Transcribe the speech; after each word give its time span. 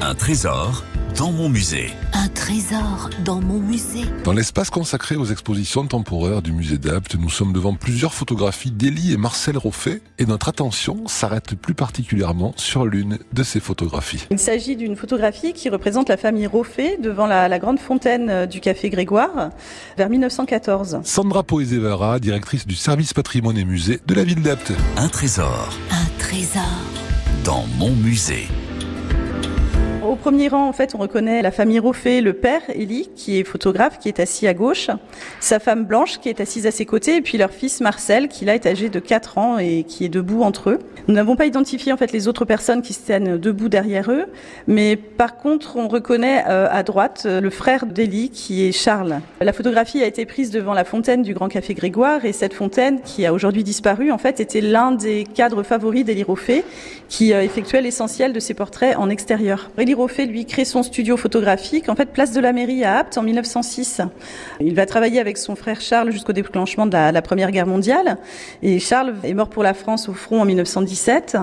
Un 0.00 0.14
trésor 0.14 0.84
dans 1.16 1.32
mon 1.32 1.48
musée. 1.48 1.90
Un 2.12 2.28
trésor 2.28 3.08
dans 3.24 3.40
mon 3.40 3.58
musée. 3.58 4.04
Dans 4.24 4.32
l'espace 4.32 4.68
consacré 4.68 5.16
aux 5.16 5.24
expositions 5.24 5.86
temporaires 5.86 6.42
du 6.42 6.52
musée 6.52 6.76
d'Apt, 6.76 7.14
nous 7.16 7.30
sommes 7.30 7.52
devant 7.52 7.74
plusieurs 7.74 8.12
photographies 8.12 8.70
d'Élie 8.70 9.12
et 9.12 9.16
Marcel 9.16 9.56
Roffet 9.56 10.02
et 10.18 10.26
notre 10.26 10.48
attention 10.48 11.06
s'arrête 11.06 11.54
plus 11.54 11.74
particulièrement 11.74 12.52
sur 12.56 12.84
l'une 12.84 13.18
de 13.32 13.42
ces 13.42 13.58
photographies. 13.60 14.26
Il 14.30 14.38
s'agit 14.38 14.76
d'une 14.76 14.96
photographie 14.96 15.52
qui 15.54 15.70
représente 15.70 16.08
la 16.10 16.16
famille 16.18 16.46
Roffet 16.46 16.98
devant 17.02 17.26
la, 17.26 17.48
la 17.48 17.58
grande 17.58 17.78
fontaine 17.78 18.28
euh, 18.28 18.46
du 18.46 18.60
Café 18.60 18.90
Grégoire 18.90 19.50
vers 19.96 20.10
1914. 20.10 21.00
Sandra 21.04 21.42
Poezevara, 21.42 22.18
directrice 22.20 22.66
du 22.66 22.74
service 22.74 23.14
patrimoine 23.14 23.56
et 23.56 23.64
musée 23.64 24.00
de 24.06 24.14
la 24.14 24.24
ville 24.24 24.42
d'Apt. 24.42 24.72
Un 24.96 25.08
trésor 25.08 25.70
Un 25.90 26.18
trésor. 26.18 26.62
dans 27.44 27.64
mon 27.78 27.90
musée. 27.92 28.48
Au 30.06 30.14
premier 30.14 30.46
rang, 30.46 30.68
en 30.68 30.72
fait, 30.72 30.94
on 30.94 30.98
reconnaît 30.98 31.42
la 31.42 31.50
famille 31.50 31.80
Roffet, 31.80 32.20
le 32.20 32.32
père, 32.32 32.62
Élie, 32.72 33.10
qui 33.16 33.40
est 33.40 33.44
photographe, 33.44 33.98
qui 33.98 34.06
est 34.06 34.20
assis 34.20 34.46
à 34.46 34.54
gauche, 34.54 34.88
sa 35.40 35.58
femme 35.58 35.84
Blanche, 35.84 36.20
qui 36.20 36.28
est 36.28 36.40
assise 36.40 36.64
à 36.68 36.70
ses 36.70 36.86
côtés, 36.86 37.16
et 37.16 37.20
puis 37.22 37.38
leur 37.38 37.50
fils 37.50 37.80
Marcel, 37.80 38.28
qui 38.28 38.44
là 38.44 38.54
est 38.54 38.66
âgé 38.66 38.88
de 38.88 39.00
4 39.00 39.38
ans 39.38 39.58
et 39.58 39.82
qui 39.82 40.04
est 40.04 40.08
debout 40.08 40.42
entre 40.42 40.70
eux. 40.70 40.78
Nous 41.08 41.14
n'avons 41.14 41.34
pas 41.34 41.46
identifié, 41.46 41.92
en 41.92 41.96
fait, 41.96 42.12
les 42.12 42.28
autres 42.28 42.44
personnes 42.44 42.82
qui 42.82 42.92
se 42.92 43.04
tiennent 43.04 43.36
debout 43.36 43.68
derrière 43.68 44.12
eux, 44.12 44.26
mais 44.68 44.94
par 44.94 45.38
contre, 45.38 45.76
on 45.76 45.88
reconnaît 45.88 46.44
euh, 46.48 46.68
à 46.70 46.84
droite 46.84 47.24
euh, 47.26 47.40
le 47.40 47.50
frère 47.50 47.86
d'Élie, 47.86 48.30
qui 48.30 48.64
est 48.64 48.72
Charles. 48.72 49.18
La 49.40 49.52
photographie 49.52 50.04
a 50.04 50.06
été 50.06 50.24
prise 50.24 50.52
devant 50.52 50.72
la 50.72 50.84
fontaine 50.84 51.22
du 51.22 51.34
Grand 51.34 51.48
Café 51.48 51.74
Grégoire, 51.74 52.24
et 52.24 52.32
cette 52.32 52.54
fontaine, 52.54 53.00
qui 53.00 53.26
a 53.26 53.32
aujourd'hui 53.32 53.64
disparu, 53.64 54.12
en 54.12 54.18
fait, 54.18 54.38
était 54.38 54.60
l'un 54.60 54.92
des 54.92 55.24
cadres 55.24 55.64
favoris 55.64 56.04
d'Élie 56.04 56.22
Roffet, 56.22 56.64
qui 57.08 57.32
euh, 57.32 57.42
effectuait 57.42 57.82
l'essentiel 57.82 58.32
de 58.32 58.38
ses 58.38 58.54
portraits 58.54 58.96
en 58.96 59.10
extérieur. 59.10 59.70
Roffet, 59.96 60.26
lui, 60.26 60.44
crée 60.44 60.64
son 60.64 60.82
studio 60.82 61.16
photographique, 61.16 61.88
en 61.88 61.96
fait, 61.96 62.06
place 62.12 62.32
de 62.32 62.40
la 62.40 62.52
mairie 62.52 62.84
à 62.84 62.98
Apt 62.98 63.18
en 63.18 63.22
1906. 63.22 64.02
Il 64.60 64.74
va 64.74 64.86
travailler 64.86 65.18
avec 65.18 65.38
son 65.38 65.56
frère 65.56 65.80
Charles 65.80 66.12
jusqu'au 66.12 66.32
déclenchement 66.32 66.86
de 66.86 66.92
la, 66.92 67.22
Première 67.22 67.50
Guerre 67.50 67.66
mondiale. 67.66 68.18
Et 68.62 68.78
Charles 68.78 69.14
est 69.24 69.34
mort 69.34 69.48
pour 69.48 69.62
la 69.62 69.74
France 69.74 70.08
au 70.08 70.12
front 70.12 70.42
en 70.42 70.44
1917. 70.44 71.38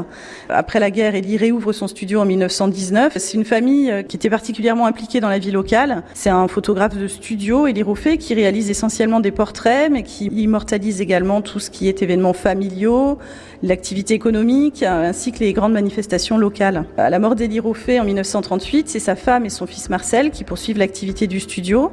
Après 0.49 0.79
la 0.79 0.91
guerre, 0.91 1.15
Élie 1.15 1.37
réouvre 1.37 1.73
son 1.73 1.87
studio 1.87 2.21
en 2.21 2.25
1919. 2.25 3.17
C'est 3.17 3.33
une 3.35 3.45
famille 3.45 3.91
euh, 3.91 4.03
qui 4.03 4.15
était 4.15 4.29
particulièrement 4.29 4.85
impliquée 4.85 5.19
dans 5.19 5.29
la 5.29 5.39
vie 5.39 5.51
locale. 5.51 6.03
C'est 6.13 6.29
un 6.29 6.47
photographe 6.47 6.95
de 6.95 7.07
studio, 7.07 7.67
Élie 7.67 7.83
Roffet, 7.83 8.17
qui 8.17 8.33
réalise 8.33 8.69
essentiellement 8.69 9.19
des 9.19 9.31
portraits, 9.31 9.91
mais 9.91 10.03
qui 10.03 10.27
immortalise 10.27 11.01
également 11.01 11.41
tout 11.41 11.59
ce 11.59 11.69
qui 11.69 11.89
est 11.89 12.01
événements 12.01 12.33
familiaux, 12.33 13.17
l'activité 13.63 14.13
économique, 14.13 14.83
euh, 14.83 15.09
ainsi 15.09 15.31
que 15.31 15.39
les 15.39 15.53
grandes 15.53 15.73
manifestations 15.73 16.37
locales. 16.37 16.85
À 16.97 17.09
la 17.09 17.19
mort 17.19 17.35
d'Élie 17.35 17.59
Roffet 17.59 17.99
en 17.99 18.07
1938, 18.43 18.89
c'est 18.89 18.99
sa 18.99 19.15
femme 19.15 19.45
et 19.45 19.49
son 19.49 19.65
fils 19.65 19.89
Marcel 19.89 20.31
qui 20.31 20.43
poursuivent 20.43 20.77
l'activité 20.77 21.27
du 21.27 21.39
studio. 21.39 21.91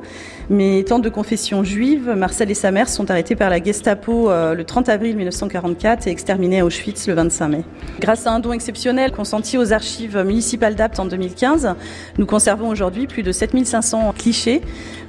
Mais 0.49 0.81
étant 0.81 0.99
de 0.99 1.09
confession 1.09 1.63
juive, 1.63 2.13
Marcel 2.17 2.51
et 2.51 2.55
sa 2.55 2.73
mère 2.73 2.89
sont 2.89 3.11
arrêtés 3.11 3.37
par 3.37 3.51
la 3.51 3.63
Gestapo 3.63 4.31
euh, 4.31 4.55
le 4.55 4.65
30 4.65 4.89
avril 4.89 5.17
1944 5.17 6.07
et 6.07 6.11
exterminés 6.11 6.61
à 6.61 6.67
Auschwitz 6.67 7.07
le 7.07 7.15
25 7.15 7.49
mai. 7.49 7.65
Grâce 8.01 8.27
à 8.27 8.33
un 8.33 8.41
don 8.41 8.53
exceptionnel 8.53 9.13
consenti 9.13 9.59
aux 9.59 9.73
archives 9.73 10.19
municipales 10.19 10.75
d'Apt 10.75 10.99
en 10.99 11.07
2015, 11.07 11.75
nous 12.19 12.27
conservons 12.27 12.69
aujourd'hui 12.69 13.07
plus 13.07 13.23
de 13.23 13.33
7500 13.33 14.13
clichés 14.19 14.61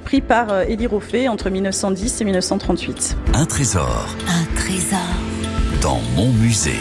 pris 0.04 0.20
par 0.20 0.52
euh, 0.52 0.64
Élie 0.68 0.86
Roffet 0.86 1.28
entre 1.28 1.50
1910 1.50 2.20
et 2.20 2.24
1938. 2.24 3.16
Un 3.34 3.46
trésor 3.46 4.06
Un 4.28 4.56
trésor. 4.56 4.98
dans 5.82 6.00
mon 6.14 6.28
musée. 6.32 6.78